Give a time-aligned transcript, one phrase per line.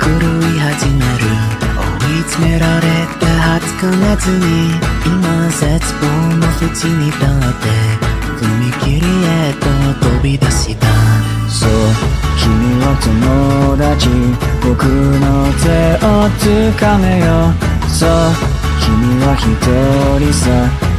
[0.00, 1.24] 狂い始める。
[1.76, 2.82] 追い詰められ
[3.18, 4.44] てはつかめずに
[5.04, 5.62] 今絶
[6.00, 6.04] 望
[6.36, 7.28] の淵に立っ
[7.62, 7.68] て
[8.36, 8.40] 踏
[8.84, 9.64] 切へと
[10.08, 10.86] 飛び出した。
[11.48, 11.70] そう
[12.38, 12.46] 君
[12.82, 14.08] は友達
[14.62, 15.24] 僕の
[15.62, 15.64] 手
[16.04, 16.06] を
[16.78, 17.28] 掴めよ。
[17.88, 18.08] そう
[18.80, 18.86] 君
[19.24, 19.44] は一
[20.20, 20.44] 人さ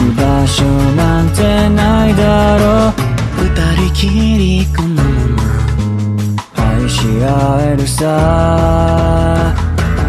[0.00, 0.64] 居場所
[0.96, 1.40] なんて
[1.70, 2.92] ないだろう。
[3.42, 3.48] 二
[3.88, 5.31] 人きりこのまま
[7.82, 9.52] るさ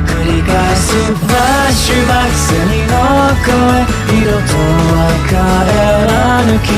[0.05, 1.37] 繰り返すフラ
[1.67, 2.93] ッシュバックスにの
[3.41, 3.49] 声
[4.21, 4.53] 色と
[4.93, 6.13] は変えら
[6.45, 6.69] ぬ君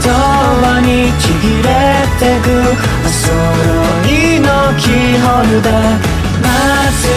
[0.00, 1.68] 永遠にちぎれ
[2.18, 2.48] てく。
[3.04, 3.28] お揃
[4.08, 4.48] いの
[4.80, 6.00] キーホルダー
[6.40, 6.48] 夏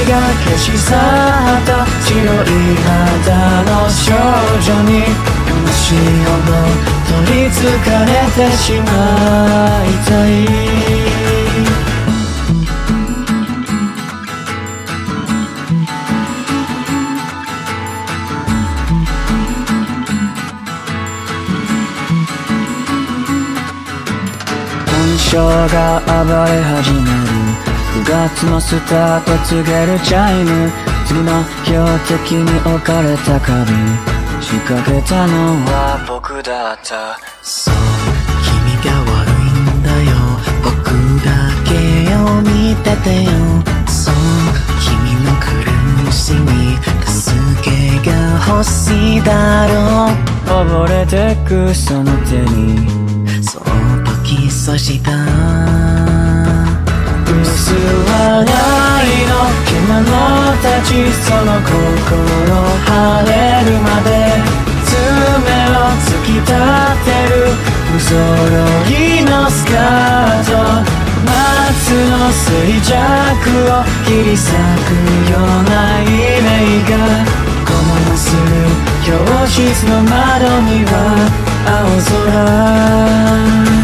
[0.09, 0.11] が
[0.43, 1.69] 消し去った
[2.03, 4.03] 白い肌の少
[4.59, 6.51] 女に悲しいほど
[7.23, 8.85] 取りつかれてしま
[9.85, 10.11] いた
[10.97, 11.00] い。
[25.31, 27.07] 感傷が暴れ始める
[28.03, 30.69] 9月のスタート告げるチャイム
[31.05, 33.71] 次の標的に置かれた壁
[34.41, 37.73] 仕掛けたのは僕だったそう
[38.43, 39.43] 君が悪い
[39.79, 40.11] んだよ。
[40.63, 40.69] 僕
[41.23, 41.29] だ
[41.63, 41.71] け
[42.15, 43.31] を見ててよ
[43.87, 44.13] そう
[44.83, 47.31] 君の苦しみ助
[47.63, 47.69] け
[48.09, 48.11] が
[48.47, 50.31] 欲しいだろう。
[50.51, 53.10] 溺れてくその手に。
[54.81, 55.11] した
[57.29, 60.09] 薄笑いの獣
[60.57, 60.89] たち
[61.21, 61.69] その心
[62.89, 64.09] 晴れるまで
[64.83, 64.97] 爪
[65.69, 66.49] を突き立
[67.05, 67.53] てる
[67.93, 68.17] 不揃
[68.89, 70.51] いのスカート
[71.25, 71.29] 夏
[72.09, 72.97] の衰弱
[73.69, 74.97] を切り裂く
[75.29, 76.03] ようなイ
[76.41, 76.49] メ
[76.89, 76.91] が
[77.67, 77.69] こ
[78.09, 78.41] のする
[79.05, 79.13] 教
[79.45, 80.09] 室の窓
[80.61, 80.91] には
[81.67, 81.69] 青
[82.25, 83.80] 空。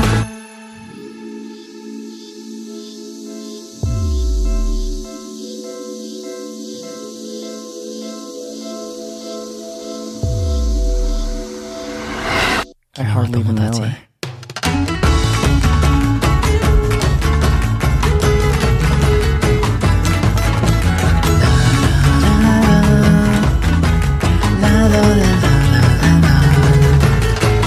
[12.98, 13.06] 友
[13.54, 13.82] 達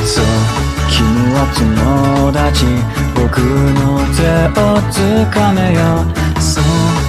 [0.05, 0.25] そう
[0.91, 0.99] 君
[1.33, 2.67] は友達
[3.15, 3.39] 僕
[3.79, 4.21] の手
[4.59, 4.95] をつ
[5.33, 5.81] かめよ。
[6.41, 7.00] そう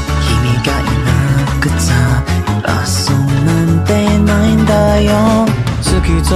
[6.11, 6.35] き通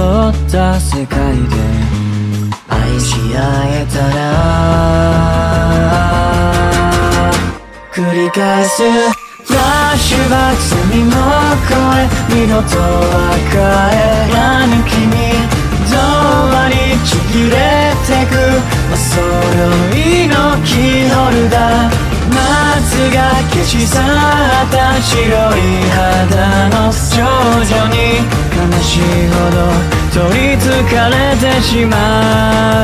[0.50, 1.56] た世界で
[2.68, 3.38] 愛し合
[3.68, 4.22] えたら
[7.92, 9.60] 繰り返すフラ
[9.92, 11.10] ッシュバックスにの
[11.68, 11.74] 声
[12.30, 13.14] 二度とは
[13.50, 13.54] 帰
[14.34, 14.96] らぬ君
[15.90, 15.94] 童
[16.52, 17.54] 話にちぎれ
[18.06, 18.34] てく
[18.92, 19.14] お揃
[19.92, 19.96] い
[20.28, 22.06] のキーホルダー。
[22.28, 22.34] 夏
[23.14, 23.18] が
[23.50, 24.02] 消し去っ
[24.70, 25.60] た白い
[25.90, 27.22] 肌の少
[27.64, 27.65] 女。
[28.86, 29.58] しいほど
[30.14, 31.94] 取りつかれてしま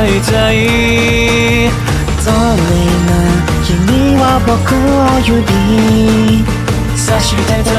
[0.05, 1.71] いたい。
[2.19, 3.11] それな
[3.65, 3.71] 君
[4.17, 5.33] は僕を指
[6.97, 7.73] 差してた